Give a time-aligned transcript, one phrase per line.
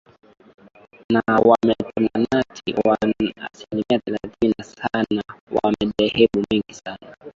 [1.13, 7.15] na Waprotestanti asilimia thelathini na Sana wa madhehebu mengi sana